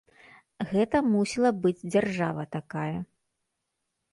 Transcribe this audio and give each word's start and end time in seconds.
Гэта 0.69 1.01
мусіла 1.09 1.51
быць 1.65 1.77
дзяржава 1.93 2.43
такая. 2.57 2.97